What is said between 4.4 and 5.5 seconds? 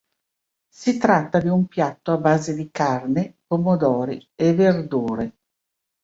verdure.